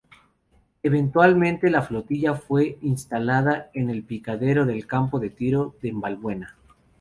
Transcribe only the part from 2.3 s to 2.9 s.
fue